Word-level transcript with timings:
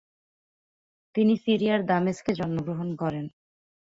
তিনি 1.15 1.33
সিরিয়ার 1.43 1.81
দামেস্কে 1.85 2.31
জন্মগ্রহণ 2.39 2.89
করেন। 2.95 3.25